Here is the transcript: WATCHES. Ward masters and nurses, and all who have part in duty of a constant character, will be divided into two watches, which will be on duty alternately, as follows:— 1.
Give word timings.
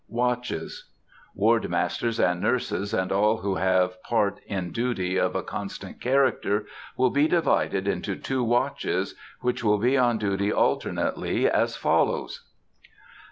WATCHES. 0.09 0.89
Ward 1.35 1.69
masters 1.69 2.19
and 2.19 2.41
nurses, 2.41 2.91
and 2.91 3.11
all 3.11 3.37
who 3.37 3.53
have 3.53 4.01
part 4.01 4.39
in 4.47 4.71
duty 4.71 5.15
of 5.17 5.35
a 5.35 5.43
constant 5.43 6.01
character, 6.01 6.65
will 6.97 7.11
be 7.11 7.27
divided 7.27 7.87
into 7.87 8.15
two 8.15 8.43
watches, 8.43 9.13
which 9.41 9.63
will 9.63 9.77
be 9.77 9.95
on 9.99 10.17
duty 10.17 10.51
alternately, 10.51 11.47
as 11.47 11.75
follows:— 11.75 12.41
1. 12.79 12.89